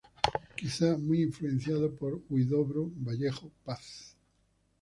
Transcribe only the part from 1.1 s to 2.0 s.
influenciado